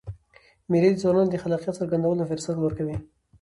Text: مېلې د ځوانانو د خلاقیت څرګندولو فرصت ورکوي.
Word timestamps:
مېلې 0.71 0.89
د 0.93 0.97
ځوانانو 1.01 1.31
د 1.31 1.35
خلاقیت 1.43 1.75
څرګندولو 1.79 2.29
فرصت 2.31 2.57
ورکوي. 2.59 2.97